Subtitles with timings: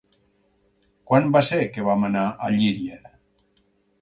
[1.11, 2.99] Quan va ser que vam anar a Llíria?